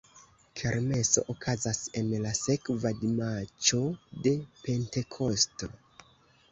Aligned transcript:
Kermeso 0.59 1.23
okazas 1.33 1.81
en 2.01 2.09
la 2.23 2.31
sekva 2.39 2.93
dimaĉo 3.03 3.83
de 4.27 4.35
Pentekosto. 4.65 5.73